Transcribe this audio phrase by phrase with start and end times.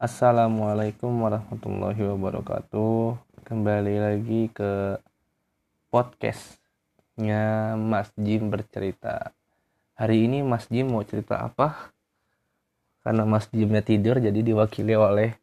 [0.00, 3.20] Assalamualaikum warahmatullahi wabarakatuh.
[3.44, 4.96] Kembali lagi ke
[5.92, 9.36] podcastnya Mas Jim bercerita.
[10.00, 11.92] Hari ini Mas Jim mau cerita apa?
[13.04, 15.36] Karena Mas Jimnya tidur jadi diwakili oleh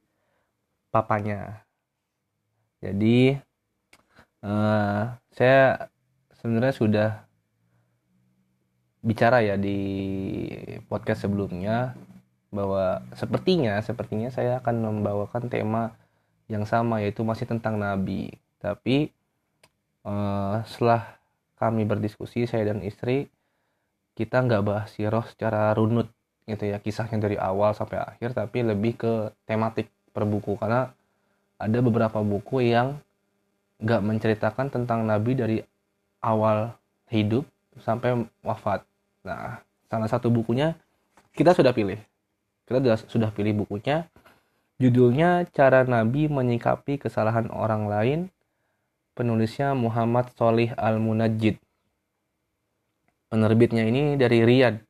[0.90, 1.62] papanya.
[2.82, 3.38] Jadi
[4.42, 5.86] uh, saya
[6.34, 7.10] sebenarnya sudah
[9.06, 9.78] bicara ya di
[10.90, 11.94] podcast sebelumnya
[12.50, 15.96] bahwa sepertinya sepertinya saya akan membawakan tema
[16.48, 18.32] yang sama yaitu masih tentang nabi.
[18.58, 19.12] Tapi
[20.08, 21.20] uh, setelah
[21.60, 23.28] kami berdiskusi saya dan istri
[24.18, 26.10] kita nggak bahas siroh secara runut
[26.48, 30.56] gitu ya kisahnya dari awal sampai akhir tapi lebih ke tematik per buku.
[30.56, 30.90] Karena
[31.58, 32.98] ada beberapa buku yang
[33.78, 35.58] nggak menceritakan tentang nabi dari
[36.24, 36.74] awal
[37.14, 37.46] hidup
[37.78, 38.82] sampai wafat.
[39.22, 40.74] Nah, salah satu bukunya
[41.38, 42.02] kita sudah pilih.
[42.68, 44.12] Kita sudah pilih bukunya.
[44.76, 48.28] Judulnya Cara Nabi Menyikapi Kesalahan Orang Lain.
[49.16, 51.56] Penulisnya Muhammad Solih Al-Munajjid.
[53.32, 54.84] Penerbitnya ini dari Riyadh.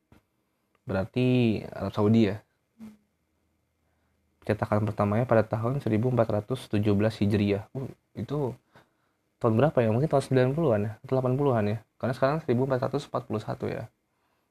[0.90, 2.42] Berarti Arab Saudi ya.
[4.42, 6.82] Cetakan pertamanya pada tahun 1417
[7.22, 7.70] Hijriah.
[7.78, 7.86] Uh,
[8.18, 8.58] itu
[9.38, 9.94] tahun berapa ya?
[9.94, 11.78] Mungkin tahun 90-an ya, atau 80-an ya.
[11.94, 13.86] Karena sekarang 1441 ya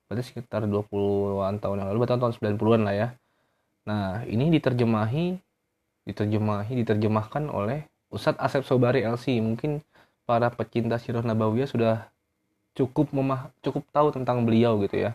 [0.08, 3.08] berarti sekitar 20-an tahun yang lalu berarti tahun 90-an lah ya
[3.88, 5.40] nah ini diterjemahi
[6.04, 9.84] diterjemahi diterjemahkan oleh Ustadz Asep Sobari LC mungkin
[10.28, 11.96] para pecinta sirah nabawiyah sudah
[12.76, 15.12] cukup memah cukup tahu tentang beliau gitu ya.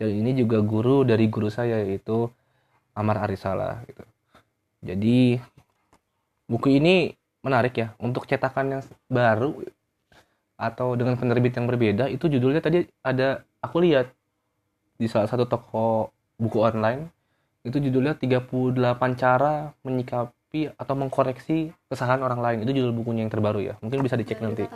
[0.00, 2.26] Dan ini juga guru dari guru saya yaitu
[2.96, 4.02] Amar Arisala gitu.
[4.82, 5.38] Jadi
[6.50, 7.14] buku ini
[7.44, 7.94] menarik ya.
[8.02, 9.62] Untuk cetakan yang baru
[10.58, 14.10] atau dengan penerbit yang berbeda itu judulnya tadi ada aku lihat
[14.94, 17.10] di salah satu toko buku online
[17.62, 18.50] itu judulnya 38
[19.14, 22.58] cara menyikapi atau mengkoreksi kesalahan orang lain.
[22.66, 23.74] Itu judul bukunya yang terbaru ya.
[23.78, 24.66] Mungkin bisa dicek nanti.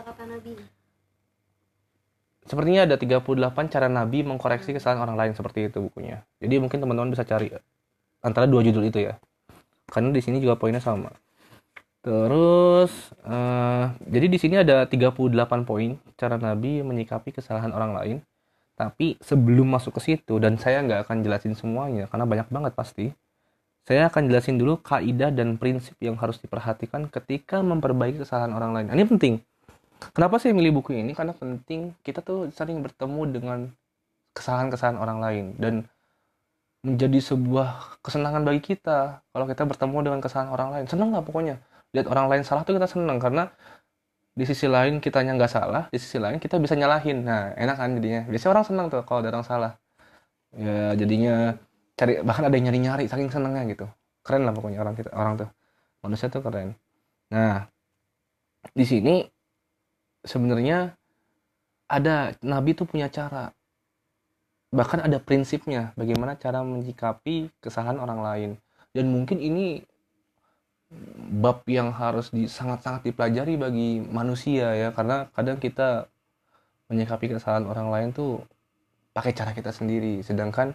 [2.47, 3.27] sepertinya ada 38
[3.67, 6.23] cara Nabi mengkoreksi kesalahan orang lain seperti itu bukunya.
[6.39, 7.51] Jadi mungkin teman-teman bisa cari
[8.23, 9.19] antara dua judul itu ya.
[9.91, 11.11] Karena di sini juga poinnya sama.
[12.07, 15.11] Terus uh, jadi di sini ada 38
[15.67, 18.17] poin cara Nabi menyikapi kesalahan orang lain
[18.77, 23.09] tapi sebelum masuk ke situ dan saya nggak akan jelasin semuanya karena banyak banget pasti.
[23.87, 28.87] Saya akan jelasin dulu kaidah dan prinsip yang harus diperhatikan ketika memperbaiki kesalahan orang lain.
[28.91, 29.33] Ini penting.
[30.11, 31.15] Kenapa saya milih buku ini?
[31.15, 33.59] Karena penting kita tuh sering bertemu dengan
[34.37, 35.73] kesalahan-kesalahan orang lain dan
[36.85, 40.85] menjadi sebuah kesenangan bagi kita kalau kita bertemu dengan kesalahan orang lain.
[40.85, 41.55] Seneng nggak pokoknya?
[41.95, 43.49] Lihat orang lain salah tuh kita seneng karena
[44.37, 47.25] di sisi lain kitanya nggak salah di sisi lain kita bisa nyalahin.
[47.25, 48.21] Nah enak kan jadinya.
[48.29, 49.73] Biasanya orang senang tuh kalau ada orang salah.
[50.53, 51.57] Ya jadinya
[51.97, 53.85] cari bahkan ada yang nyari nyari saking senengnya gitu.
[54.21, 55.49] Keren lah pokoknya orang kita orang tuh.
[56.05, 56.77] Manusia tuh keren.
[57.33, 57.65] Nah
[58.77, 59.25] di sini
[60.21, 60.93] sebenarnya
[61.89, 63.49] ada nabi tuh punya cara.
[64.69, 68.51] Bahkan ada prinsipnya bagaimana cara menyikapi kesalahan orang lain.
[68.93, 69.81] Dan mungkin ini
[71.27, 74.89] bab yang harus di, sangat-sangat dipelajari bagi manusia ya.
[74.95, 76.07] Karena kadang kita
[76.87, 78.39] menyikapi kesalahan orang lain tuh
[79.11, 80.23] pakai cara kita sendiri.
[80.23, 80.71] Sedangkan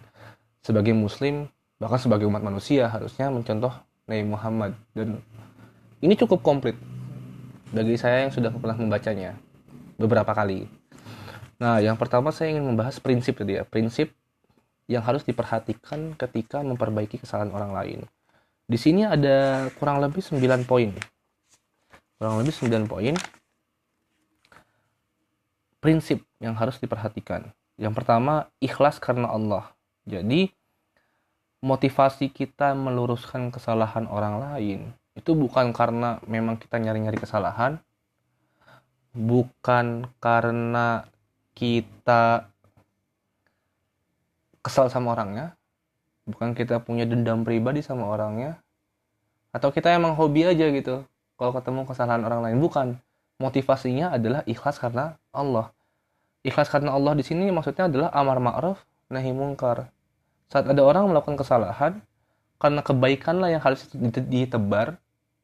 [0.61, 1.49] sebagai muslim
[1.81, 3.73] bahkan sebagai umat manusia harusnya mencontoh
[4.05, 4.71] Nabi Muhammad.
[4.93, 5.19] Dan
[6.05, 6.77] ini cukup komplit
[7.73, 9.33] bagi saya yang sudah pernah membacanya
[9.97, 10.69] beberapa kali.
[11.57, 13.65] Nah yang pertama saya ingin membahas prinsip tadi ya.
[13.65, 14.13] Prinsip
[14.85, 17.99] yang harus diperhatikan ketika memperbaiki kesalahan orang lain
[18.63, 20.89] di sini ada kurang lebih 9 poin.
[22.19, 23.15] Kurang lebih 9 poin.
[25.83, 27.51] Prinsip yang harus diperhatikan.
[27.75, 29.75] Yang pertama, ikhlas karena Allah.
[30.07, 30.47] Jadi,
[31.63, 34.81] motivasi kita meluruskan kesalahan orang lain
[35.13, 37.77] itu bukan karena memang kita nyari-nyari kesalahan,
[39.13, 41.05] bukan karena
[41.53, 42.49] kita
[44.65, 45.53] kesal sama orangnya,
[46.27, 48.59] bukan kita punya dendam pribadi sama orangnya.
[49.53, 51.05] Atau kita emang hobi aja gitu.
[51.37, 52.87] Kalau ketemu kesalahan orang lain bukan.
[53.41, 55.69] Motivasinya adalah ikhlas karena Allah.
[56.45, 58.79] Ikhlas karena Allah di sini maksudnya adalah amar ma'ruf
[59.11, 59.89] nahi mungkar.
[60.49, 61.99] Saat ada orang melakukan kesalahan
[62.61, 63.89] karena kebaikan lah yang harus
[64.29, 64.95] ditebar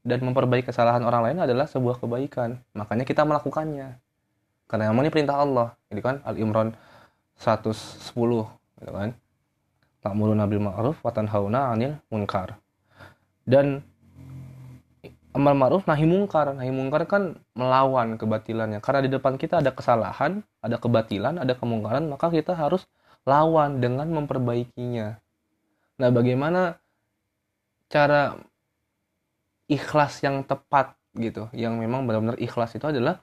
[0.06, 2.62] dan memperbaiki kesalahan orang lain adalah sebuah kebaikan.
[2.78, 4.00] Makanya kita melakukannya.
[4.70, 5.74] Karena yang ini perintah Allah.
[5.90, 6.78] Ini kan Al Imran
[7.40, 8.16] 110
[8.80, 9.12] gitu kan
[10.00, 12.60] ta'muruna bil ma'ruf wa tanhauna 'anil munkar.
[13.44, 13.84] Dan
[15.36, 16.52] amal ma'ruf nahi mungkar.
[16.56, 18.80] Nahi mungkar kan melawan kebatilannya.
[18.84, 22.86] Karena di depan kita ada kesalahan, ada kebatilan, ada kemungkaran, maka kita harus
[23.28, 25.20] lawan dengan memperbaikinya.
[26.00, 26.80] Nah, bagaimana
[27.90, 28.38] cara
[29.70, 33.22] ikhlas yang tepat gitu yang memang benar-benar ikhlas itu adalah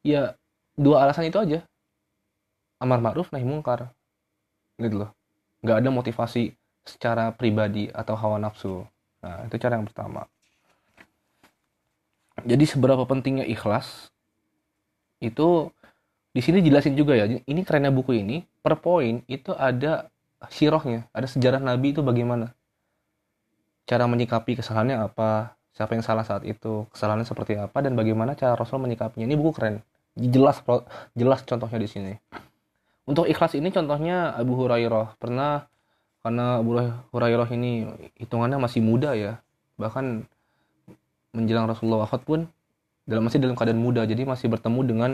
[0.00, 0.36] ya
[0.76, 1.60] dua alasan itu aja
[2.80, 3.92] amar ma'ruf nahi mungkar
[4.80, 5.10] gitu loh
[5.62, 6.54] nggak ada motivasi
[6.86, 8.86] secara pribadi atau hawa nafsu.
[9.20, 10.24] Nah itu cara yang pertama.
[12.46, 14.14] Jadi seberapa pentingnya ikhlas
[15.18, 15.74] itu
[16.30, 17.26] di sini jelasin juga ya.
[17.26, 20.06] Ini kerennya buku ini per poin itu ada
[20.46, 22.54] sirohnya ada sejarah nabi itu bagaimana.
[23.88, 28.54] Cara menyikapi kesalahannya apa siapa yang salah saat itu kesalahannya seperti apa dan bagaimana cara
[28.54, 29.26] rasul menyikapinya.
[29.26, 29.82] Ini buku keren.
[30.14, 30.62] Jelas
[31.18, 32.14] jelas contohnya di sini
[33.08, 35.16] untuk ikhlas ini contohnya Abu Hurairah.
[35.16, 35.64] Pernah
[36.20, 36.76] karena Abu
[37.16, 37.88] Hurairah ini
[38.20, 39.40] hitungannya masih muda ya.
[39.80, 40.28] Bahkan
[41.32, 42.44] menjelang Rasulullah wafat pun
[43.08, 44.04] dalam masih dalam keadaan muda.
[44.04, 45.10] Jadi masih bertemu dengan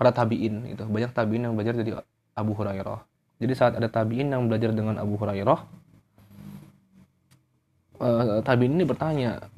[0.00, 1.92] para tabiin itu banyak tabiin yang belajar dari
[2.32, 3.04] Abu Hurairah.
[3.38, 5.60] Jadi saat ada tabiin yang belajar dengan Abu Hurairah
[8.02, 9.50] uh, tabiin ini bertanya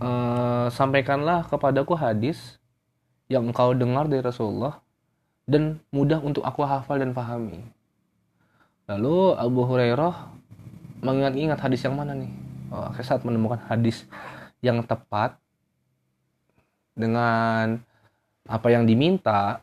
[0.00, 2.58] uh, sampaikanlah kepadaku hadis
[3.28, 4.83] yang engkau dengar dari Rasulullah
[5.44, 7.60] dan mudah untuk aku hafal dan pahami
[8.88, 10.34] lalu Abu Hurairah
[11.04, 12.32] mengingat-ingat hadis yang mana nih?
[12.72, 14.08] Oh, saat menemukan hadis
[14.64, 15.36] yang tepat
[16.96, 17.78] dengan
[18.48, 19.60] apa yang diminta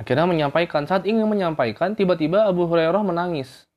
[0.00, 0.88] akhirnya menyampaikan.
[0.88, 3.68] Saat ingin menyampaikan tiba-tiba Abu Hurairah menangis.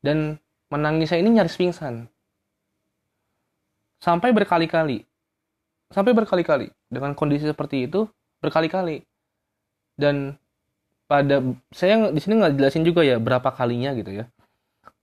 [0.00, 0.40] Dan
[0.72, 2.08] menangisnya ini nyaris pingsan.
[4.00, 5.04] Sampai berkali-kali.
[5.92, 6.68] Sampai berkali-kali.
[6.88, 8.08] Dengan kondisi seperti itu
[8.40, 9.04] berkali-kali
[9.94, 10.38] dan
[11.06, 14.24] pada saya di sini nggak jelasin juga ya berapa kalinya gitu ya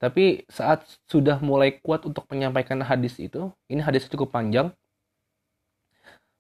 [0.01, 4.73] tapi saat sudah mulai kuat untuk menyampaikan hadis itu ini hadis cukup panjang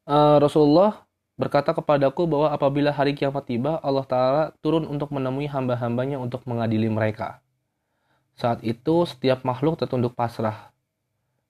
[0.09, 1.05] uh, Rasulullah
[1.41, 6.85] berkata kepadaku bahwa apabila hari kiamat tiba, Allah Ta'ala turun untuk menemui hamba-hambanya untuk mengadili
[6.85, 7.41] mereka.
[8.37, 10.69] Saat itu, setiap makhluk tertunduk pasrah.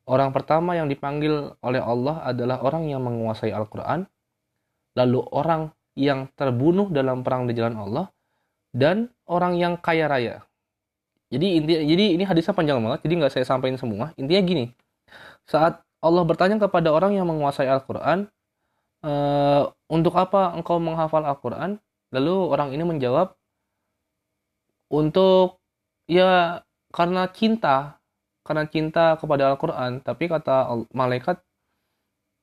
[0.07, 4.07] Orang pertama yang dipanggil oleh Allah adalah orang yang menguasai Al-Quran,
[4.95, 8.06] lalu orang yang terbunuh dalam perang di jalan Allah,
[8.72, 10.36] dan orang yang kaya raya.
[11.32, 14.12] Jadi inti, jadi ini hadisnya panjang banget, jadi nggak saya sampaikan semua.
[14.20, 14.66] Intinya gini,
[15.48, 18.28] saat Allah bertanya kepada orang yang menguasai Al-Quran,
[19.00, 19.12] e,
[19.88, 21.80] untuk apa engkau menghafal Al-Quran?
[22.12, 23.32] Lalu orang ini menjawab,
[24.92, 25.64] untuk
[26.12, 26.60] ya
[26.92, 28.04] karena cinta,
[28.44, 30.04] karena cinta kepada Al-Quran.
[30.04, 31.40] Tapi kata malaikat,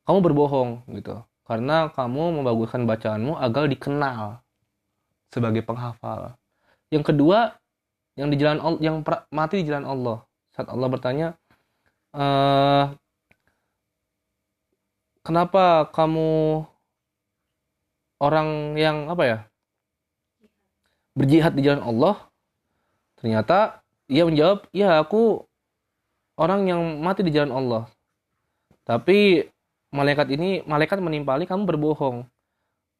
[0.09, 1.27] kamu berbohong gitu.
[1.49, 4.45] Karena kamu membaguskan bacaanmu agar dikenal
[5.33, 6.37] sebagai penghafal.
[6.93, 7.56] Yang kedua,
[8.21, 9.00] yang di jalan Allah, yang
[9.33, 10.17] mati di jalan Allah.
[10.53, 11.29] Saat Allah bertanya,
[12.12, 12.25] e,
[15.25, 16.65] kenapa kamu
[18.19, 19.39] orang yang apa ya
[21.15, 22.15] berjihad di jalan Allah
[23.19, 25.43] ternyata ia menjawab ya aku
[26.39, 27.83] orang yang mati di jalan Allah
[28.87, 29.47] tapi
[29.94, 32.26] malaikat ini malaikat menimpali kamu berbohong.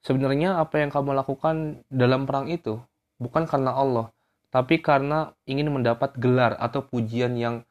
[0.03, 2.79] Sebenarnya apa yang kamu lakukan dalam perang itu
[3.19, 4.15] bukan karena Allah
[4.49, 7.65] tapi karena ingin mendapat gelar atau pujian yang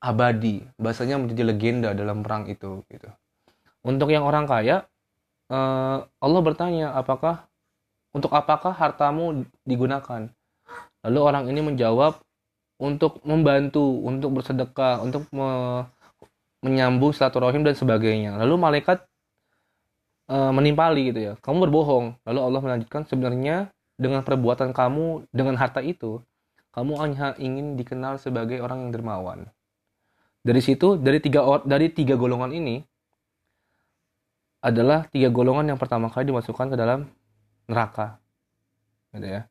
[0.00, 0.64] abadi.
[0.80, 3.08] Bahasanya menjadi legenda dalam perang itu gitu.
[3.84, 4.88] Untuk yang orang kaya
[5.52, 7.44] uh, Allah bertanya apakah
[8.16, 10.32] untuk apakah hartamu digunakan?
[11.04, 12.18] Lalu orang ini menjawab
[12.80, 15.82] untuk membantu untuk bersedekah untuk me
[16.64, 19.04] menyambung silaturahim dan sebagainya lalu malaikat
[20.30, 25.82] uh, menimpali gitu ya kamu berbohong lalu Allah melanjutkan sebenarnya dengan perbuatan kamu dengan harta
[25.82, 26.22] itu
[26.74, 29.50] kamu hanya ingin dikenal sebagai orang yang dermawan
[30.42, 32.82] dari situ dari tiga dari tiga golongan ini
[34.58, 37.06] adalah tiga golongan yang pertama kali dimasukkan ke dalam
[37.70, 38.18] neraka.
[39.14, 39.46] Gitu ya.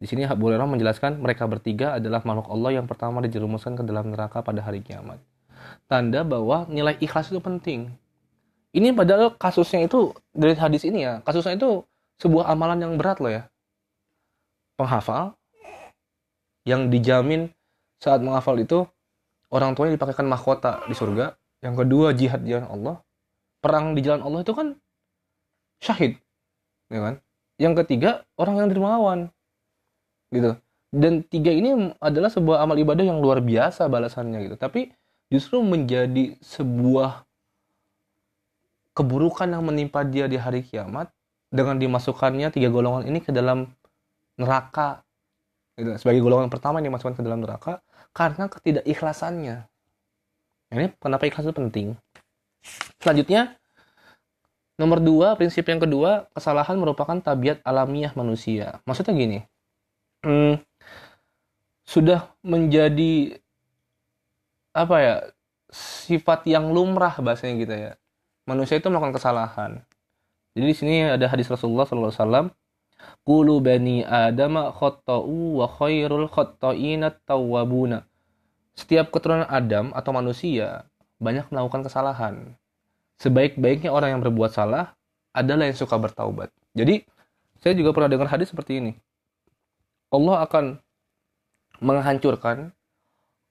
[0.00, 4.08] Di sini Abu Hurairah menjelaskan mereka bertiga adalah makhluk Allah yang pertama dijerumuskan ke dalam
[4.08, 5.20] neraka pada hari kiamat.
[5.90, 7.90] Tanda bahwa nilai ikhlas itu penting.
[8.70, 11.82] Ini padahal kasusnya itu dari hadis ini ya, kasusnya itu
[12.22, 13.50] sebuah amalan yang berat loh ya.
[14.78, 15.34] Penghafal
[16.64, 17.50] yang dijamin
[17.98, 18.86] saat menghafal itu
[19.50, 21.34] orang tuanya dipakaikan mahkota di surga.
[21.60, 22.96] Yang kedua jihad jalan Allah
[23.60, 24.74] perang di jalan Allah itu kan
[25.84, 26.16] syahid
[26.88, 27.14] ya kan
[27.60, 29.20] yang ketiga orang yang dermawan
[30.32, 30.56] gitu
[30.90, 34.90] dan tiga ini adalah sebuah amal ibadah yang luar biasa balasannya gitu tapi
[35.30, 37.24] justru menjadi sebuah
[38.92, 41.08] keburukan yang menimpa dia di hari kiamat
[41.48, 43.70] dengan dimasukkannya tiga golongan ini ke dalam
[44.36, 45.06] neraka
[45.78, 45.96] gitu.
[45.96, 49.56] sebagai golongan pertama yang dimasukkan ke dalam neraka karena ketidakikhlasannya
[50.74, 51.88] ini kenapa ikhlas itu penting
[53.00, 53.56] Selanjutnya,
[54.76, 58.80] nomor dua, prinsip yang kedua, kesalahan merupakan tabiat alamiah manusia.
[58.84, 59.38] Maksudnya gini,
[60.24, 60.60] hmm,
[61.84, 63.40] sudah menjadi
[64.70, 65.14] apa ya
[65.70, 67.92] sifat yang lumrah bahasanya gitu ya.
[68.46, 69.82] Manusia itu melakukan kesalahan.
[70.58, 72.50] Jadi di sini ada hadis Rasulullah SAW
[73.20, 78.04] Kulu bani Adam khotta'u wa khairul khotta'ina tawwabuna.
[78.76, 80.88] Setiap keturunan Adam atau manusia
[81.20, 82.56] banyak melakukan kesalahan.
[83.20, 84.96] Sebaik-baiknya orang yang berbuat salah
[85.36, 86.48] adalah yang suka bertaubat.
[86.72, 87.04] Jadi
[87.60, 88.92] saya juga pernah dengar hadis seperti ini.
[90.10, 90.80] Allah akan
[91.84, 92.72] menghancurkan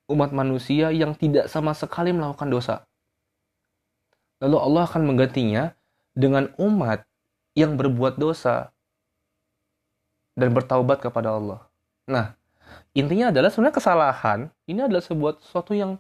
[0.09, 2.75] umat manusia yang tidak sama sekali melakukan dosa.
[4.41, 5.77] Lalu Allah akan menggantinya
[6.17, 7.05] dengan umat
[7.53, 8.73] yang berbuat dosa
[10.33, 11.59] dan bertaubat kepada Allah.
[12.07, 12.33] Nah,
[12.95, 15.99] intinya adalah sebenarnya kesalahan ini adalah sebuah sesuatu yang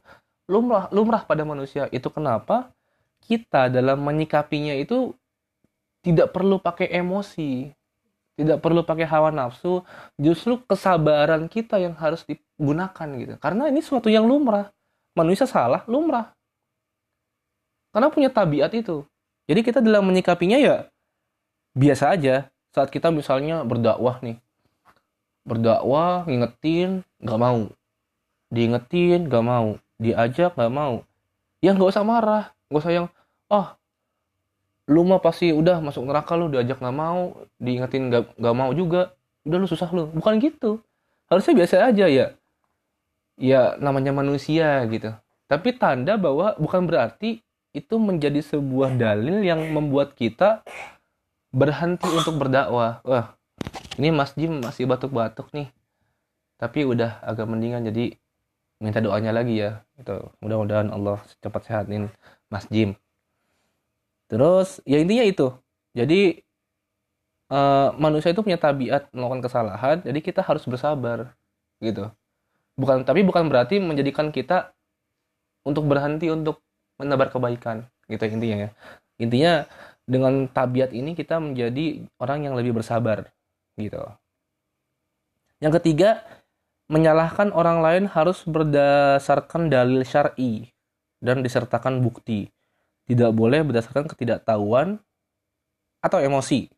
[0.49, 1.91] lumrah lumrah pada manusia.
[1.93, 2.71] Itu kenapa
[3.27, 5.13] kita dalam menyikapinya itu
[5.99, 7.75] tidak perlu pakai emosi,
[8.39, 9.83] tidak perlu pakai hawa nafsu
[10.15, 13.35] justru kesabaran kita yang harus digunakan gitu.
[13.35, 14.71] Karena ini suatu yang lumrah.
[15.11, 16.31] Manusia salah lumrah.
[17.91, 19.03] Karena punya tabiat itu.
[19.43, 20.87] Jadi kita dalam menyikapinya ya
[21.75, 22.47] biasa aja.
[22.71, 24.39] Saat kita misalnya berdakwah nih.
[25.43, 27.67] Berdakwah ngingetin nggak mau.
[28.47, 29.75] Diingetin nggak mau.
[29.99, 31.03] Diajak nggak mau.
[31.59, 32.55] Ya nggak usah marah.
[32.71, 33.07] Nggak usah yang
[33.51, 33.67] oh
[34.89, 39.13] lu mah pasti udah masuk neraka lu diajak nggak mau diingetin nggak nggak mau juga
[39.45, 40.09] udah lu susah lu.
[40.09, 40.81] Bukan gitu.
[41.29, 42.27] Harusnya biasa aja ya.
[43.37, 45.13] Ya namanya manusia gitu.
[45.45, 50.65] Tapi tanda bahwa bukan berarti itu menjadi sebuah dalil yang membuat kita
[51.53, 53.05] berhenti untuk berdakwah.
[53.05, 53.37] Wah
[54.01, 55.69] ini Mas Jim masih batuk-batuk nih.
[56.57, 58.17] Tapi udah agak mendingan jadi
[58.81, 59.85] minta doanya lagi ya.
[60.01, 62.09] Itu mudah-mudahan Allah cepat sehatin
[62.49, 62.97] Mas Jim
[64.29, 65.49] Terus ya intinya itu.
[65.97, 66.45] Jadi
[67.49, 71.33] uh, manusia itu punya tabiat melakukan kesalahan, jadi kita harus bersabar
[71.81, 72.13] gitu.
[72.77, 74.71] Bukan tapi bukan berarti menjadikan kita
[75.65, 76.61] untuk berhenti untuk
[77.01, 78.71] menebar kebaikan gitu intinya ya.
[79.19, 79.53] Intinya
[80.05, 83.33] dengan tabiat ini kita menjadi orang yang lebih bersabar
[83.75, 83.99] gitu.
[85.59, 86.23] Yang ketiga,
[86.87, 90.71] menyalahkan orang lain harus berdasarkan dalil syar'i
[91.19, 92.47] dan disertakan bukti
[93.09, 95.01] tidak boleh berdasarkan ketidaktahuan
[96.05, 96.69] atau emosi.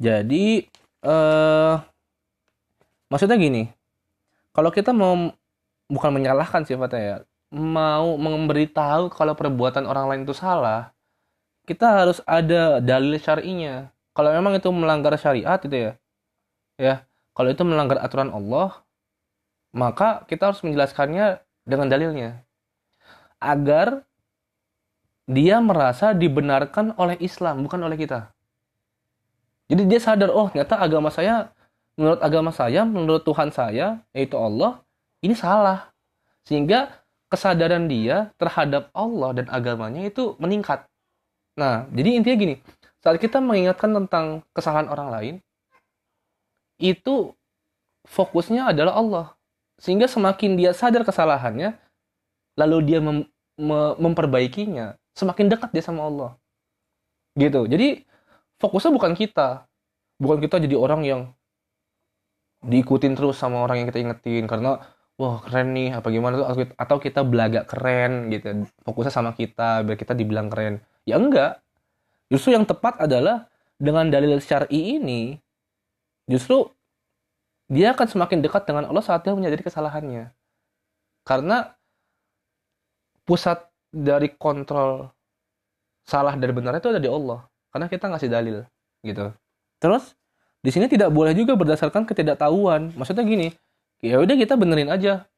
[0.00, 0.64] Jadi
[1.04, 1.74] eh,
[3.12, 3.68] maksudnya gini,
[4.56, 5.36] kalau kita mau
[5.92, 7.16] bukan menyalahkan sifatnya ya,
[7.52, 10.96] mau memberitahu kalau perbuatan orang lain itu salah,
[11.68, 13.92] kita harus ada dalil syar'inya.
[14.16, 15.92] Kalau memang itu melanggar syariat itu ya,
[16.80, 16.94] ya
[17.36, 18.80] kalau itu melanggar aturan Allah,
[19.76, 22.44] maka kita harus menjelaskannya dengan dalilnya
[23.40, 24.04] agar
[25.32, 28.30] dia merasa dibenarkan oleh Islam bukan oleh kita.
[29.72, 31.48] Jadi dia sadar oh ternyata agama saya
[31.96, 34.84] menurut agama saya menurut Tuhan saya yaitu Allah
[35.24, 35.88] ini salah.
[36.44, 40.84] Sehingga kesadaran dia terhadap Allah dan agamanya itu meningkat.
[41.56, 42.54] Nah jadi intinya gini
[43.02, 45.34] saat kita mengingatkan tentang kesalahan orang lain
[46.76, 47.32] itu
[48.06, 49.26] fokusnya adalah Allah.
[49.80, 51.74] Sehingga semakin dia sadar kesalahannya
[52.60, 53.26] lalu dia mem
[54.00, 56.30] memperbaikinya semakin dekat dia sama Allah.
[57.36, 57.64] Gitu.
[57.68, 58.04] Jadi
[58.60, 59.68] fokusnya bukan kita.
[60.20, 61.20] Bukan kita jadi orang yang
[62.62, 64.78] diikutin terus sama orang yang kita ingetin karena
[65.18, 66.38] wah keren nih apa gimana?
[66.38, 68.68] Tuh atau kita belaga keren gitu.
[68.86, 70.78] Fokusnya sama kita biar kita dibilang keren.
[71.08, 71.58] Ya enggak.
[72.30, 75.42] Justru yang tepat adalah dengan dalil syar'i ini
[76.30, 76.70] justru
[77.66, 80.30] dia akan semakin dekat dengan Allah saat dia menyadari kesalahannya.
[81.26, 81.72] Karena
[83.26, 85.12] pusat dari kontrol
[86.08, 87.44] salah dan benar itu ada di Allah.
[87.72, 88.56] Karena kita ngasih dalil
[89.04, 89.32] gitu.
[89.78, 90.16] Terus
[90.64, 92.96] di sini tidak boleh juga berdasarkan ketidaktahuan.
[92.96, 93.48] Maksudnya gini
[94.02, 95.30] ya udah kita benerin aja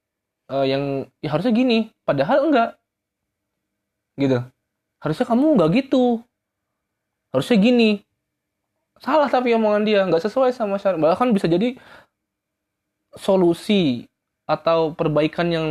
[0.49, 2.71] uh, yang ya harusnya gini padahal enggak.
[4.17, 4.39] Gitu.
[5.03, 6.23] Harusnya kamu enggak gitu.
[7.35, 7.91] Harusnya gini.
[9.03, 11.77] Salah tapi omongan dia nggak sesuai sama syarat bahkan bisa jadi
[13.15, 14.07] solusi
[14.45, 15.69] atau perbaikan yang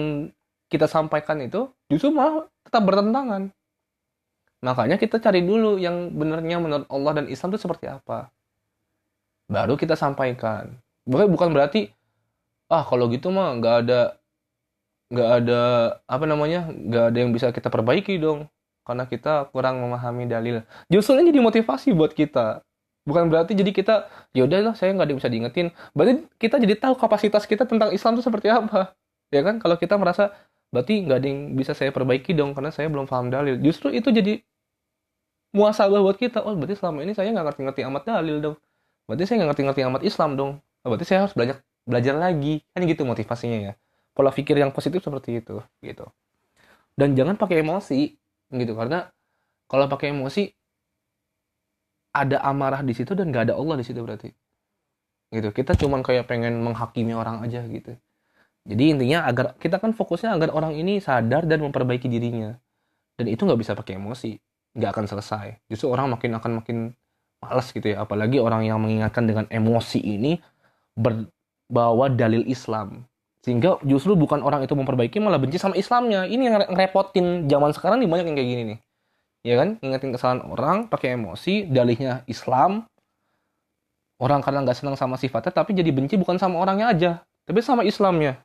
[0.74, 3.53] kita sampaikan itu justru malah tetap bertentangan.
[4.65, 8.34] Makanya kita cari dulu yang benarnya menurut Allah dan Islam itu seperti apa.
[9.46, 10.82] Baru kita sampaikan.
[11.06, 11.94] Bukan berarti
[12.74, 14.18] ah kalau gitu mah nggak ada
[15.13, 15.62] nggak ada
[16.10, 18.50] apa namanya nggak ada yang bisa kita perbaiki dong
[18.82, 20.65] karena kita kurang memahami dalil.
[20.89, 22.65] Justru ini jadi motivasi buat kita.
[23.03, 25.75] Bukan berarti jadi kita ya udahlah saya nggak bisa diingetin.
[25.92, 28.96] Berarti kita jadi tahu kapasitas kita tentang Islam itu seperti apa.
[29.27, 30.32] Ya kan kalau kita merasa
[30.74, 33.62] berarti nggak ada yang bisa saya perbaiki dong karena saya belum paham dalil.
[33.62, 34.42] Justru itu jadi
[35.53, 36.42] muasabah buat kita.
[36.42, 38.56] Oh berarti selama ini saya nggak ngerti-ngerti amat dalil dong.
[39.06, 40.51] Berarti saya nggak ngerti-ngerti amat Islam dong.
[40.82, 42.65] Oh, berarti saya harus belajar belajar lagi.
[42.74, 43.74] Kan gitu motivasinya ya.
[44.18, 46.10] Pola pikir yang positif seperti itu gitu.
[46.98, 48.18] Dan jangan pakai emosi
[48.58, 48.74] gitu.
[48.74, 49.06] Karena
[49.70, 50.50] kalau pakai emosi
[52.18, 54.34] ada amarah di situ dan gak ada Allah di situ berarti.
[55.30, 55.50] Gitu.
[55.53, 57.94] Kita cuman kayak pengen menghakimi orang aja gitu
[58.63, 62.55] jadi intinya agar kita kan fokusnya agar orang ini sadar dan memperbaiki dirinya.
[63.20, 64.39] Dan itu nggak bisa pakai emosi
[64.74, 65.48] nggak akan selesai.
[65.67, 66.77] Justru orang makin akan makin
[67.43, 68.08] malas gitu ya.
[68.08, 70.39] Apalagi orang yang mengingatkan dengan emosi ini
[70.96, 73.03] berbawa dalil Islam.
[73.43, 76.24] Sehingga justru bukan orang itu memperbaiki malah benci sama Islamnya.
[76.24, 78.79] Ini yang ngerepotin zaman sekarang nih banyak yang kayak gini nih.
[79.43, 79.75] Ya kan?
[79.84, 82.88] Ingetin kesalahan orang pakai emosi dalihnya Islam.
[84.24, 87.12] Orang karena nggak senang sama sifatnya tapi jadi benci bukan sama orangnya aja
[87.43, 88.39] tapi sama Islamnya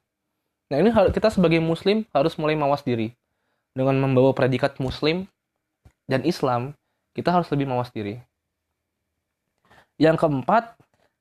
[0.69, 3.17] nah ini kita sebagai muslim harus mulai mawas diri
[3.73, 5.25] dengan membawa predikat muslim
[6.09, 6.77] dan Islam
[7.17, 8.21] kita harus lebih mawas diri
[9.99, 10.79] yang keempat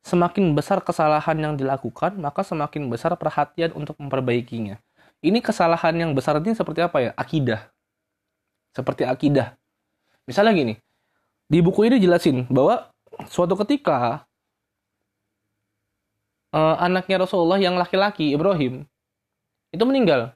[0.07, 4.79] semakin besar kesalahan yang dilakukan, maka semakin besar perhatian untuk memperbaikinya.
[5.19, 7.11] Ini kesalahan yang besar ini seperti apa ya?
[7.19, 7.67] Akidah.
[8.71, 9.57] Seperti akidah.
[10.29, 10.73] Misalnya gini,
[11.49, 12.87] di buku ini jelasin bahwa
[13.27, 14.23] suatu ketika
[16.53, 18.85] uh, anaknya Rasulullah yang laki-laki Ibrahim
[19.71, 20.35] itu meninggal.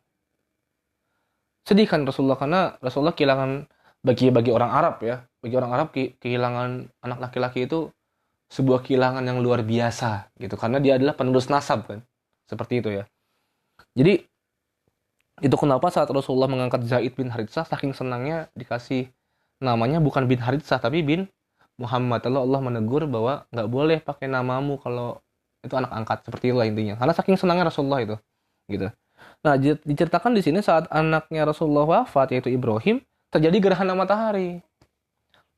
[1.64, 3.70] Sedih kan Rasulullah karena Rasulullah kehilangan
[4.02, 7.94] bagi bagi orang Arab ya, bagi orang Arab kehilangan anak laki-laki itu
[8.52, 10.58] sebuah kehilangan yang luar biasa gitu.
[10.58, 12.00] Karena dia adalah penerus nasab kan.
[12.50, 13.04] Seperti itu ya.
[13.96, 14.20] Jadi
[15.42, 19.10] itu kenapa saat Rasulullah mengangkat Zaid bin Haritsah saking senangnya dikasih
[19.64, 21.30] namanya bukan bin Haritsah tapi bin
[21.80, 22.26] Muhammad.
[22.28, 25.22] Lalu Allah menegur bahwa nggak boleh pakai namamu kalau
[25.64, 26.26] itu anak angkat.
[26.28, 27.00] Seperti itu intinya.
[27.00, 28.18] Karena saking senangnya Rasulullah itu
[28.68, 28.92] gitu
[29.42, 33.02] nah diceritakan di sini saat anaknya Rasulullah wafat yaitu Ibrahim
[33.34, 34.62] terjadi gerhana matahari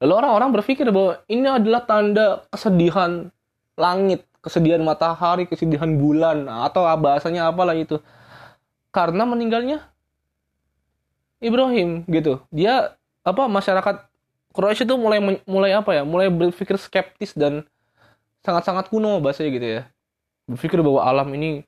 [0.03, 3.31] Lalu orang-orang berpikir bahwa ini adalah tanda kesedihan
[3.79, 8.03] langit, kesedihan matahari, kesedihan bulan, atau bahasanya apalah itu.
[8.91, 9.79] Karena meninggalnya
[11.39, 12.43] Ibrahim gitu.
[12.51, 14.11] Dia apa masyarakat
[14.51, 16.03] Quraisy itu mulai mulai apa ya?
[16.03, 17.63] Mulai berpikir skeptis dan
[18.43, 19.81] sangat-sangat kuno bahasanya gitu ya.
[20.51, 21.63] Berpikir bahwa alam ini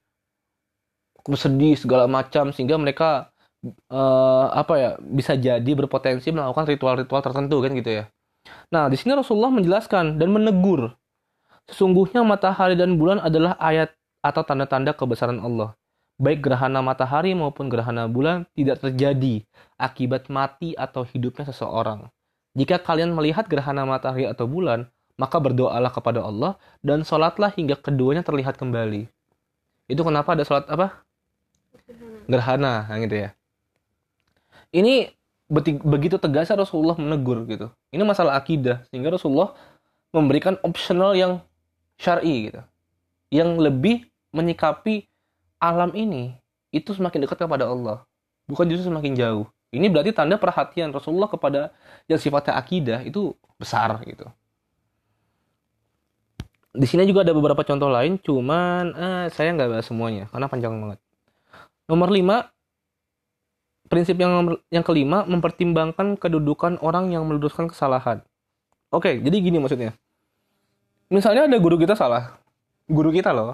[1.33, 3.33] sedih segala macam sehingga mereka
[3.89, 8.03] uh, apa ya bisa jadi berpotensi melakukan ritual-ritual tertentu kan gitu ya.
[8.69, 10.93] Nah, di sini Rasulullah menjelaskan dan menegur.
[11.65, 13.89] Sesungguhnya matahari dan bulan adalah ayat
[14.21, 15.73] atau tanda-tanda kebesaran Allah.
[16.21, 19.43] Baik gerhana matahari maupun gerhana bulan tidak terjadi
[19.81, 22.07] akibat mati atau hidupnya seseorang.
[22.55, 24.87] Jika kalian melihat gerhana matahari atau bulan,
[25.19, 29.11] maka berdoalah kepada Allah dan sholatlah hingga keduanya terlihat kembali.
[29.91, 31.04] Itu kenapa ada sholat apa?
[32.25, 33.29] Gerhana, gitu ya.
[34.75, 35.13] Ini
[35.85, 37.69] begitu tegas Rasulullah menegur gitu.
[37.93, 39.53] Ini masalah akidah sehingga Rasulullah
[40.09, 41.39] memberikan optional yang
[42.01, 42.61] syar'i gitu.
[43.29, 43.95] Yang lebih
[44.33, 45.07] menyikapi
[45.61, 46.35] alam ini
[46.73, 48.03] itu semakin dekat kepada Allah,
[48.49, 49.45] bukan justru semakin jauh.
[49.71, 51.71] Ini berarti tanda perhatian Rasulullah kepada
[52.07, 54.27] yang sifatnya akidah itu besar gitu.
[56.75, 60.75] Di sini juga ada beberapa contoh lain, cuman eh, saya nggak bahas semuanya karena panjang
[60.75, 60.99] banget.
[61.85, 62.49] Nomor 5,
[63.85, 68.25] prinsip yang yang kelima mempertimbangkan kedudukan orang yang meluruskan kesalahan.
[68.89, 69.93] Oke, jadi gini maksudnya.
[71.13, 72.41] Misalnya ada guru kita salah,
[72.89, 73.53] guru kita loh.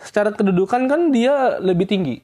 [0.00, 2.18] Secara kedudukan kan dia lebih tinggi.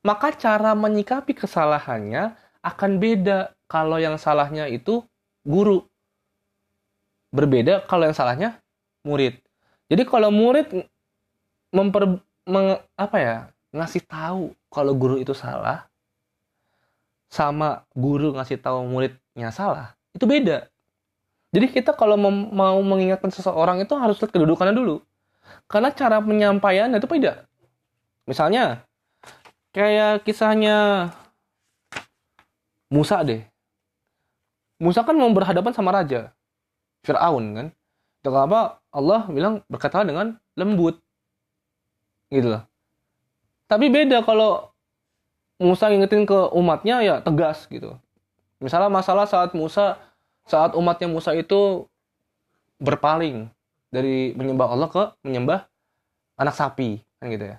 [0.00, 2.32] Maka cara menyikapi kesalahannya
[2.64, 5.04] akan beda kalau yang salahnya itu
[5.44, 5.84] guru.
[7.28, 8.56] Berbeda kalau yang salahnya
[9.04, 9.36] murid.
[9.92, 10.88] Jadi kalau murid
[11.74, 13.36] memper meng, apa ya
[13.72, 15.88] ngasih tahu kalau guru itu salah
[17.32, 20.68] sama guru ngasih tahu muridnya salah itu beda.
[21.52, 25.04] Jadi kita kalau mau mengingatkan seseorang itu harus lihat kedudukannya dulu.
[25.68, 27.44] Karena cara penyampaian itu beda.
[28.24, 28.84] Misalnya
[29.72, 31.08] kayak kisahnya
[32.92, 33.44] Musa deh.
[34.80, 36.32] Musa kan mau berhadapan sama raja
[37.04, 37.66] Fir'aun kan.
[38.20, 38.80] Itu apa?
[38.92, 41.00] Allah bilang berkata dengan lembut.
[42.32, 42.71] Gitu loh
[43.72, 44.68] tapi beda kalau
[45.56, 47.96] Musa ngingetin ke umatnya ya tegas gitu.
[48.60, 49.96] Misalnya masalah saat Musa
[50.44, 51.88] saat umatnya Musa itu
[52.76, 53.48] berpaling
[53.88, 55.64] dari menyembah Allah ke menyembah
[56.36, 57.56] anak sapi kan gitu ya.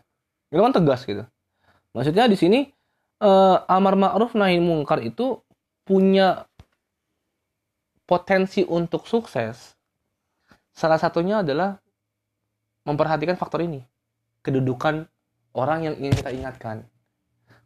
[0.53, 1.25] Itu kan tegas gitu.
[1.97, 2.59] Maksudnya di sini
[3.25, 5.41] uh, amar ma'ruf nahi mungkar itu
[5.81, 6.45] punya
[8.05, 9.73] potensi untuk sukses.
[10.77, 11.81] Salah satunya adalah
[12.85, 13.81] memperhatikan faktor ini.
[14.43, 15.07] Kedudukan
[15.53, 16.85] orang yang ingin kita ingatkan.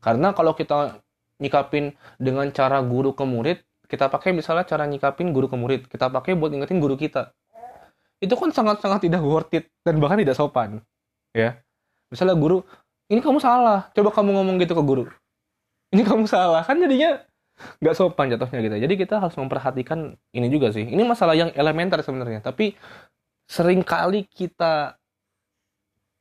[0.03, 1.01] Karena kalau kita
[1.41, 6.11] nyikapin dengan cara guru ke murid, kita pakai misalnya cara nyikapin guru ke murid, kita
[6.11, 7.31] pakai buat ingetin guru kita.
[8.19, 10.81] Itu kan sangat-sangat tidak worth it dan bahkan tidak sopan.
[11.33, 11.61] Ya.
[12.09, 12.63] Misalnya guru,
[13.11, 15.05] ini kamu salah, coba kamu ngomong gitu ke guru.
[15.93, 17.23] ini kamu salah kan jadinya
[17.81, 21.97] nggak sopan jatuhnya gitu jadi kita harus memperhatikan ini juga sih ini masalah yang elementer
[22.05, 22.77] sebenarnya tapi
[23.49, 24.93] sering kali kita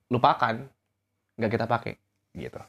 [0.09, 0.65] lupakan
[1.37, 1.95] nggak kita pakai
[2.37, 2.61] gitu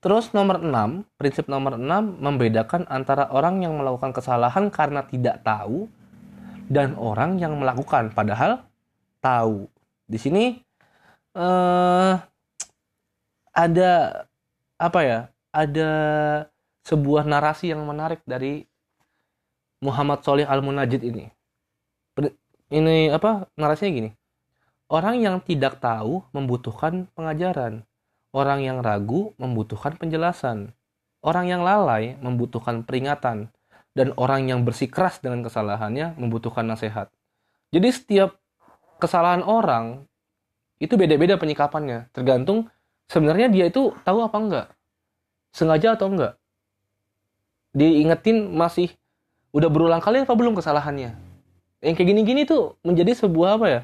[0.00, 5.92] Terus nomor 6, prinsip nomor 6 membedakan antara orang yang melakukan kesalahan karena tidak tahu
[6.72, 8.64] dan orang yang melakukan padahal
[9.20, 9.68] tahu.
[10.08, 10.56] Di sini
[11.36, 12.14] eh
[13.52, 13.92] ada
[14.80, 15.20] apa ya?
[15.52, 15.90] Ada
[16.88, 18.64] sebuah narasi yang menarik dari
[19.84, 21.28] Muhammad Solih Al-Munajid ini.
[22.72, 23.52] Ini apa?
[23.58, 24.10] Narasinya gini.
[24.90, 27.86] Orang yang tidak tahu membutuhkan pengajaran
[28.30, 30.70] Orang yang ragu membutuhkan penjelasan.
[31.20, 33.50] Orang yang lalai membutuhkan peringatan.
[33.90, 37.10] Dan orang yang bersikeras dengan kesalahannya membutuhkan nasihat.
[37.74, 38.38] Jadi setiap
[39.02, 40.06] kesalahan orang
[40.78, 42.06] itu beda-beda penyikapannya.
[42.14, 42.70] Tergantung
[43.10, 44.66] sebenarnya dia itu tahu apa enggak.
[45.50, 46.38] Sengaja atau enggak.
[47.74, 48.94] Diingetin masih
[49.50, 51.18] udah berulang kali apa belum kesalahannya.
[51.82, 53.80] Yang kayak gini-gini tuh menjadi sebuah apa ya?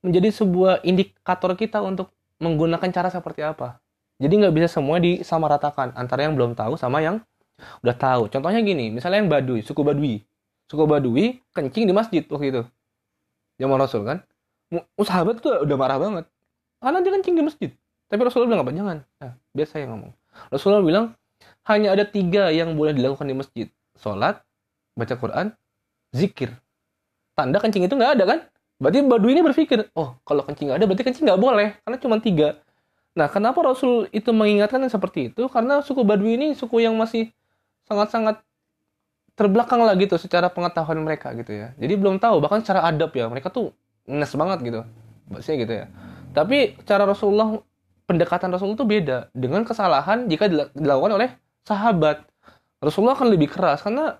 [0.00, 3.80] Menjadi sebuah indikator kita untuk menggunakan cara seperti apa.
[4.20, 7.20] Jadi nggak bisa semua disamaratakan antara yang belum tahu sama yang
[7.84, 8.22] udah tahu.
[8.32, 10.24] Contohnya gini, misalnya yang Baduy, suku Baduy.
[10.68, 12.62] Suku Baduy kencing di masjid waktu itu.
[13.60, 14.24] Zaman Rasul kan.
[15.00, 16.24] Sahabat tuh udah marah banget.
[16.80, 17.70] Karena dia kencing di masjid.
[18.08, 18.72] Tapi Rasulullah bilang apa?
[18.72, 18.98] Jangan.
[19.20, 20.12] Nah, biasa yang ngomong.
[20.48, 21.06] Rasulullah bilang,
[21.68, 23.66] hanya ada tiga yang boleh dilakukan di masjid.
[24.00, 24.40] Sholat,
[24.96, 25.52] baca Quran,
[26.16, 26.56] zikir.
[27.36, 28.38] Tanda kencing itu nggak ada kan?
[28.80, 31.76] Berarti Baduy ini berpikir, oh kalau kencing nggak ada berarti kencing nggak boleh.
[31.84, 32.56] Karena cuma tiga.
[33.12, 35.44] Nah, kenapa Rasul itu mengingatkan yang seperti itu?
[35.52, 37.28] Karena suku Badui ini suku yang masih
[37.84, 38.40] sangat-sangat
[39.36, 41.76] terbelakang lah gitu secara pengetahuan mereka gitu ya.
[41.76, 43.28] Jadi belum tahu bahkan secara adab ya.
[43.28, 43.76] Mereka tuh
[44.08, 44.80] nes banget gitu.
[45.28, 45.86] Bahasanya gitu ya.
[46.32, 47.60] Tapi cara Rasulullah
[48.08, 51.28] pendekatan Rasul itu beda dengan kesalahan jika dilakukan oleh
[51.66, 52.24] sahabat.
[52.80, 54.16] Rasulullah akan lebih keras karena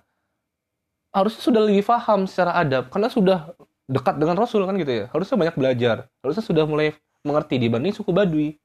[1.11, 3.51] harusnya sudah lebih paham secara adab karena sudah
[3.91, 5.05] dekat dengan Rasul kan gitu ya.
[5.11, 6.07] Harusnya banyak belajar.
[6.23, 6.95] Harusnya sudah mulai
[7.27, 8.55] mengerti dibanding suku Badui.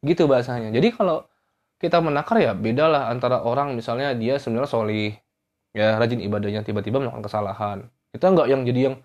[0.00, 0.72] Gitu bahasanya.
[0.72, 1.28] Jadi kalau
[1.76, 5.12] kita menakar ya bedalah antara orang misalnya dia sebenarnya solih
[5.76, 7.78] ya rajin ibadahnya tiba-tiba melakukan kesalahan.
[8.10, 8.96] Kita nggak yang jadi yang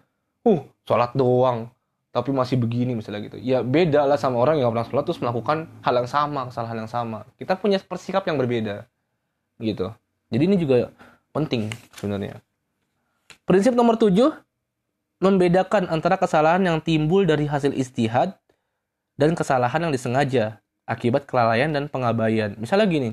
[0.48, 1.72] uh sholat doang
[2.16, 3.38] tapi masih begini misalnya gitu.
[3.44, 6.92] Ya beda lah sama orang yang pernah sholat terus melakukan hal yang sama kesalahan yang
[6.92, 7.28] sama.
[7.36, 8.88] Kita punya persikap yang berbeda.
[9.60, 9.92] Gitu.
[10.32, 10.96] Jadi ini juga
[11.36, 12.40] penting sebenarnya.
[13.44, 14.32] Prinsip nomor tujuh
[15.26, 18.38] membedakan antara kesalahan yang timbul dari hasil istihad
[19.18, 22.54] dan kesalahan yang disengaja akibat kelalaian dan pengabaian.
[22.62, 23.10] Misalnya gini,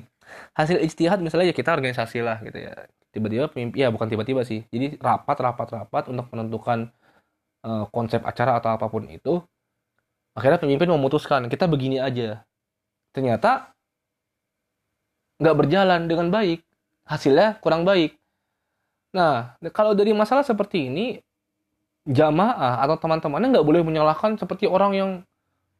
[0.52, 2.72] hasil ijtihad misalnya ya kita organisasi lah gitu ya.
[3.12, 4.64] Tiba-tiba pemimpin ya bukan tiba-tiba sih.
[4.68, 6.92] Jadi rapat rapat rapat untuk menentukan
[7.64, 9.40] uh, konsep acara atau apa pun itu.
[10.36, 12.44] Akhirnya pemimpin memutuskan kita begini aja.
[13.12, 13.72] Ternyata
[15.40, 16.60] nggak berjalan dengan baik.
[17.08, 18.16] Hasilnya kurang baik.
[19.12, 21.20] Nah, kalau dari masalah seperti ini,
[22.08, 25.10] jamaah atau teman-temannya nggak boleh menyalahkan seperti orang yang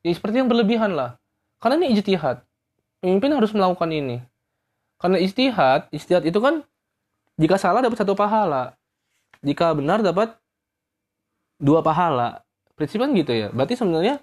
[0.07, 1.19] ya seperti yang berlebihan lah
[1.63, 2.43] karena ini ijtihad.
[2.99, 4.19] Pemimpin harus melakukan ini.
[4.99, 6.67] Karena istihad, istihad itu kan
[7.39, 8.75] jika salah dapat satu pahala.
[9.47, 10.35] Jika benar dapat
[11.63, 12.43] dua pahala.
[12.75, 13.49] Prinsipnya gitu ya.
[13.55, 14.19] Berarti sebenarnya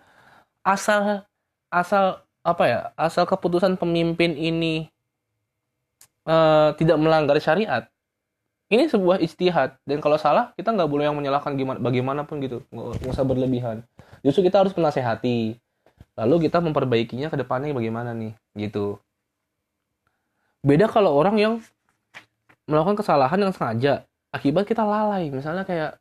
[0.67, 1.23] asal
[1.71, 2.79] asal apa ya?
[2.99, 4.91] Asal keputusan pemimpin ini
[6.27, 7.87] uh, tidak melanggar syariat.
[8.69, 9.81] Ini sebuah istihad.
[9.81, 12.61] Dan kalau salah kita nggak boleh yang menyalahkan gimana bagaimanapun gitu.
[12.69, 13.81] Nggak usah berlebihan.
[14.21, 15.57] Justru kita harus menasehati.
[16.13, 19.01] Lalu kita memperbaikinya ke depannya bagaimana nih gitu.
[20.61, 21.53] Beda kalau orang yang
[22.69, 24.05] melakukan kesalahan yang sengaja.
[24.29, 25.33] Akibat kita lalai.
[25.33, 25.97] Misalnya kayak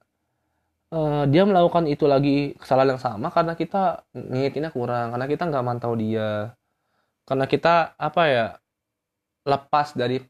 [0.92, 5.64] uh, dia melakukan itu lagi kesalahan yang sama karena kita ngingetinnya kurang karena kita nggak
[5.64, 6.52] mantau dia.
[7.24, 8.46] Karena kita apa ya
[9.48, 10.20] lepas dari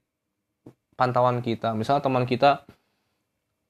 [0.98, 1.78] pantauan kita.
[1.78, 2.66] Misalnya teman kita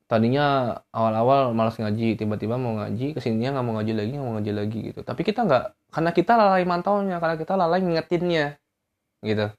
[0.09, 4.35] tadinya awal-awal malas ngaji tiba-tiba mau ngaji ke sininya nggak mau ngaji lagi nggak mau
[4.41, 5.01] ngaji lagi gitu.
[5.05, 8.57] Tapi kita nggak karena kita lalai mantaunya karena kita lalai ngingetinnya
[9.21, 9.53] gitu.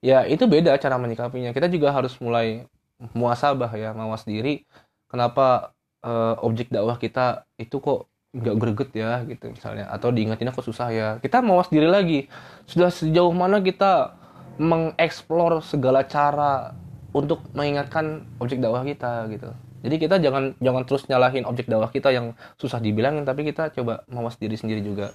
[0.00, 1.52] Ya itu beda cara menyikapinya.
[1.52, 2.64] Kita juga harus mulai
[3.12, 4.64] muasabah ya mawas diri.
[5.12, 9.92] Kenapa uh, objek dakwah kita itu kok nggak greget ya gitu misalnya.
[9.92, 11.08] Atau diingetinnya kok susah ya.
[11.20, 12.32] Kita mawas diri lagi.
[12.64, 14.16] Sudah sejauh mana kita
[14.56, 16.72] mengeksplor segala cara
[17.12, 22.14] untuk mengingatkan objek dakwah kita gitu jadi kita jangan jangan terus nyalahin objek dakwah kita
[22.14, 25.10] yang susah dibilangin tapi kita coba mawas diri sendiri juga.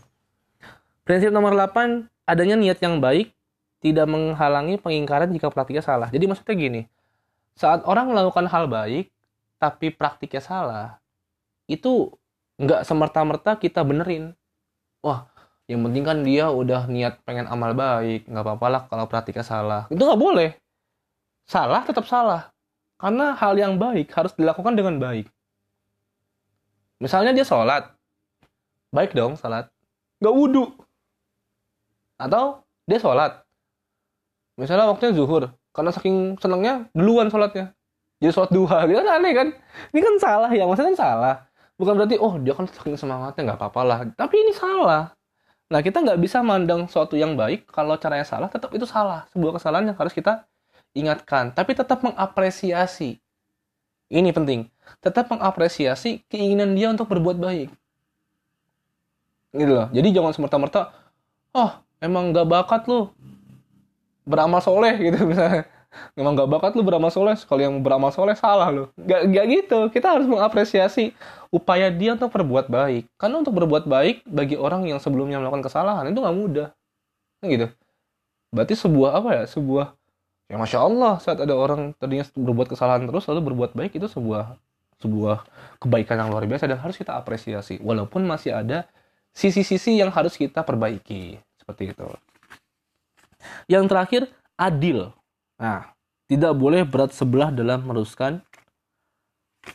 [1.08, 3.32] Prinsip nomor 8, adanya niat yang baik
[3.80, 6.12] tidak menghalangi pengingkaran jika praktiknya salah.
[6.12, 6.82] Jadi maksudnya gini,
[7.56, 9.08] saat orang melakukan hal baik
[9.56, 11.00] tapi praktiknya salah,
[11.72, 12.12] itu
[12.60, 14.36] nggak semerta-merta kita benerin.
[15.00, 15.32] Wah,
[15.72, 19.84] yang penting kan dia udah niat pengen amal baik nggak apa-apa lah kalau praktiknya salah
[19.92, 20.56] itu nggak boleh
[21.48, 22.52] salah tetap salah.
[23.00, 25.32] Karena hal yang baik harus dilakukan dengan baik.
[27.00, 27.94] Misalnya dia sholat.
[28.92, 29.70] Baik dong sholat.
[30.20, 30.66] Nggak wudhu
[32.18, 33.46] atau dia sholat.
[34.58, 35.54] Misalnya waktunya zuhur.
[35.72, 37.72] Karena saking senengnya duluan sholatnya.
[38.18, 38.82] Jadi sholat duha.
[38.90, 39.48] Gitu kan aneh kan?
[39.94, 40.66] Ini kan salah ya.
[40.66, 41.36] Maksudnya kan salah.
[41.78, 44.00] Bukan berarti oh dia kan saking semangatnya nggak apa-apa lah.
[44.18, 45.14] Tapi ini salah.
[45.68, 49.28] Nah, kita nggak bisa mandang suatu yang baik kalau caranya salah, tetap itu salah.
[49.36, 50.48] Sebuah kesalahan yang harus kita
[50.98, 53.22] ingatkan, tapi tetap mengapresiasi.
[54.08, 54.72] Ini penting.
[55.04, 57.70] Tetap mengapresiasi keinginan dia untuk berbuat baik.
[59.54, 59.88] Gitu loh.
[59.94, 60.96] Jadi jangan semerta-merta,
[61.54, 63.12] oh, emang nggak bakat lu
[64.28, 65.68] beramal soleh gitu misalnya.
[66.14, 68.88] Memang nggak bakat lu beramal soleh, sekali yang beramal soleh salah lu.
[69.00, 69.80] Gak, gak gitu.
[69.90, 71.16] Kita harus mengapresiasi
[71.50, 73.10] upaya dia untuk berbuat baik.
[73.18, 76.70] Karena untuk berbuat baik bagi orang yang sebelumnya melakukan kesalahan itu nggak mudah.
[77.42, 77.72] Gitu.
[78.54, 79.44] Berarti sebuah apa ya?
[79.50, 79.97] Sebuah
[80.48, 84.56] ya masya Allah saat ada orang tadinya berbuat kesalahan terus lalu berbuat baik itu sebuah
[84.98, 85.46] sebuah
[85.78, 87.78] kebaikan yang luar biasa dan harus kita apresiasi.
[87.82, 88.90] Walaupun masih ada
[89.34, 92.08] sisi-sisi yang harus kita perbaiki seperti itu.
[93.70, 94.22] Yang terakhir
[94.58, 95.14] adil.
[95.62, 95.94] Nah,
[96.26, 98.42] tidak boleh berat sebelah dalam meneruskan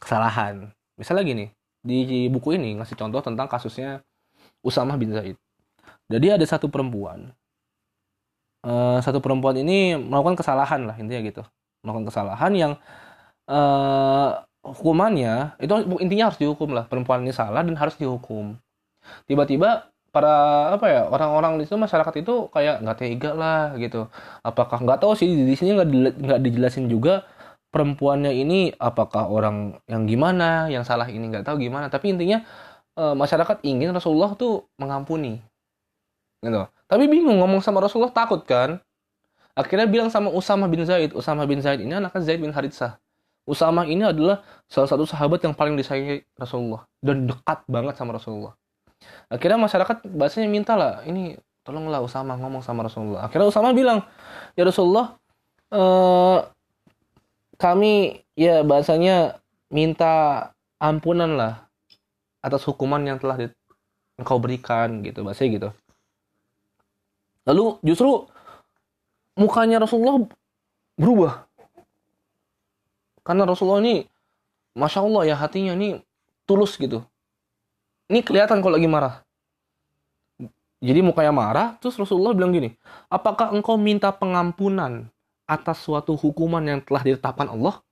[0.03, 0.75] kesalahan.
[0.99, 1.47] Misalnya gini,
[1.83, 4.03] di buku ini ngasih contoh tentang kasusnya
[4.63, 5.39] Usamah bin Zaid.
[6.11, 7.31] Jadi ada satu perempuan,
[8.67, 11.43] uh, satu perempuan ini melakukan kesalahan lah intinya gitu,
[11.83, 12.73] melakukan kesalahan yang
[13.47, 16.87] uh, hukumannya itu intinya harus dihukum lah.
[16.87, 18.57] Perempuan ini salah dan harus dihukum.
[19.27, 24.07] Tiba-tiba para apa ya orang-orang di situ masyarakat itu kayak nggak tega lah gitu.
[24.47, 27.27] Apakah nggak tahu sih di sini nggak dijelasin juga
[27.73, 31.89] perempuannya ini apakah orang yang gimana, yang salah ini nggak tahu gimana.
[31.89, 32.45] Tapi intinya
[32.93, 35.41] e, masyarakat ingin Rasulullah tuh mengampuni,
[36.43, 36.67] gitu.
[36.91, 38.83] Tapi bingung ngomong sama Rasulullah takut kan.
[39.55, 41.15] Akhirnya bilang sama Usama bin Zaid.
[41.15, 42.99] Usama bin Zaid ini anaknya Zaid bin Haritsah.
[43.43, 48.55] Usama ini adalah salah satu sahabat yang paling disayangi Rasulullah dan dekat banget sama Rasulullah.
[49.27, 51.35] Akhirnya masyarakat bahasanya minta lah, ini
[51.67, 53.27] tolonglah Usama ngomong sama Rasulullah.
[53.27, 54.07] Akhirnya Usama bilang,
[54.55, 55.19] ya Rasulullah,
[55.75, 56.39] eh,
[57.59, 59.43] kami ya bahasanya
[59.75, 61.67] minta ampunan lah
[62.43, 63.51] atas hukuman yang telah
[64.19, 65.69] engkau berikan gitu bahasanya gitu
[67.49, 68.27] lalu justru
[69.39, 70.23] mukanya Rasulullah
[70.99, 71.49] berubah
[73.23, 74.07] karena Rasulullah ini
[74.77, 76.03] masya Allah ya hatinya ini
[76.45, 77.03] tulus gitu
[78.11, 79.25] ini kelihatan kalau lagi marah
[80.83, 82.75] jadi mukanya marah terus Rasulullah bilang gini
[83.11, 85.13] apakah engkau minta pengampunan
[85.53, 87.85] atas suatu hukuman yang telah ditetapkan Allah.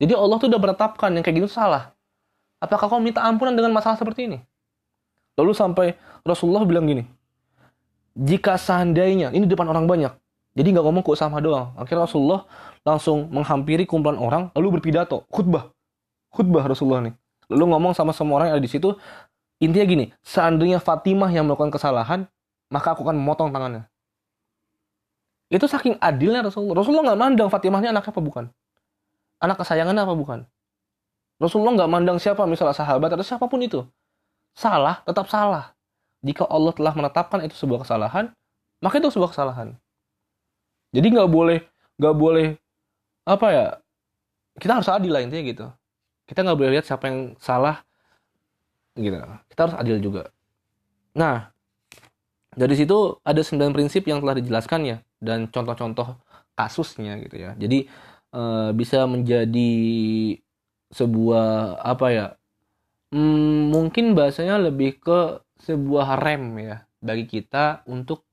[0.00, 1.92] Jadi Allah tuh udah menetapkan yang kayak gitu salah.
[2.60, 4.38] Apakah kau minta ampunan dengan masalah seperti ini?
[5.36, 5.86] Lalu sampai
[6.24, 7.04] Rasulullah bilang gini,
[8.16, 10.12] jika seandainya ini depan orang banyak,
[10.56, 11.76] jadi nggak ngomong ke Usama doang.
[11.76, 12.48] Akhirnya Rasulullah
[12.80, 15.68] langsung menghampiri kumpulan orang, lalu berpidato, khutbah,
[16.32, 17.14] khutbah Rasulullah nih.
[17.52, 18.96] Lalu ngomong sama semua orang yang ada di situ,
[19.60, 22.24] intinya gini, seandainya Fatimah yang melakukan kesalahan,
[22.72, 23.84] maka aku akan memotong tangannya.
[25.52, 26.82] Itu saking adilnya Rasulullah.
[26.82, 28.44] Rasulullah nggak mandang Fatimah ini anaknya apa bukan.
[29.38, 30.38] Anak kesayangannya apa bukan.
[31.36, 33.84] Rasulullah nggak mandang siapa misalnya sahabat atau siapa pun itu.
[34.56, 35.75] Salah, tetap salah.
[36.26, 38.34] Jika Allah telah menetapkan itu sebuah kesalahan,
[38.82, 39.78] maka itu sebuah kesalahan.
[40.90, 41.62] Jadi nggak boleh,
[42.02, 42.48] nggak boleh
[43.22, 43.66] apa ya?
[44.58, 45.66] Kita harus adil lah intinya gitu.
[46.26, 47.86] Kita nggak boleh lihat siapa yang salah,
[48.96, 49.20] gitu.
[49.52, 50.32] Kita harus adil juga.
[51.14, 51.52] Nah,
[52.56, 56.16] dari situ ada sembilan prinsip yang telah dijelaskan ya dan contoh-contoh
[56.56, 57.52] kasusnya gitu ya.
[57.54, 57.84] Jadi
[58.32, 59.72] e, bisa menjadi
[60.90, 62.26] sebuah apa ya?
[63.12, 68.26] Hmm, mungkin bahasanya lebih ke sebuah rem ya bagi kita untuk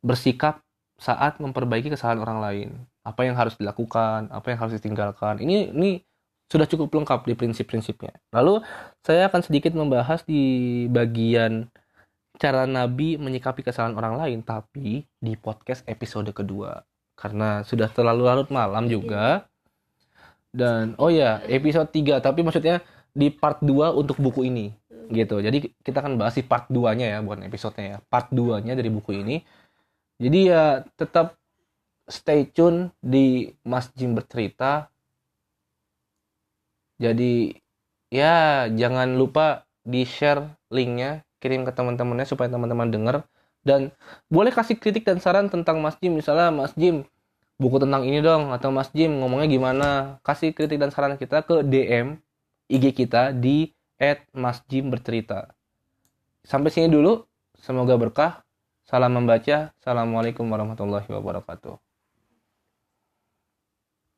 [0.00, 0.64] bersikap
[1.00, 2.68] saat memperbaiki kesalahan orang lain.
[3.00, 5.40] Apa yang harus dilakukan, apa yang harus ditinggalkan.
[5.40, 6.04] Ini ini
[6.50, 8.12] sudah cukup lengkap di prinsip-prinsipnya.
[8.34, 8.60] Lalu
[9.00, 11.70] saya akan sedikit membahas di bagian
[12.36, 16.82] cara Nabi menyikapi kesalahan orang lain, tapi di podcast episode kedua.
[17.14, 19.46] Karena sudah terlalu larut malam juga.
[20.50, 22.82] Dan oh ya, episode 3, tapi maksudnya
[23.14, 24.79] di part 2 untuk buku ini.
[25.10, 25.42] Gitu.
[25.42, 27.98] Jadi kita akan bahas di part 2-nya ya, bukan episodenya ya.
[28.06, 29.42] Part 2-nya dari buku ini.
[30.22, 31.34] Jadi ya tetap
[32.06, 34.86] stay tune di Mas Jim bercerita.
[37.00, 37.56] Jadi
[38.12, 43.16] ya jangan lupa di share linknya kirim ke teman-temannya supaya teman-teman dengar
[43.64, 43.94] dan
[44.28, 47.08] boleh kasih kritik dan saran tentang Mas Jim misalnya Mas Jim
[47.56, 49.88] buku tentang ini dong atau Mas Jim ngomongnya gimana
[50.20, 52.20] kasih kritik dan saran kita ke DM
[52.68, 53.72] IG kita di
[54.32, 55.52] @masjim bercerita.
[56.40, 57.28] Sampai sini dulu
[57.60, 58.32] semoga berkah.
[58.88, 59.70] Salam membaca.
[59.78, 61.89] Assalamualaikum warahmatullahi wabarakatuh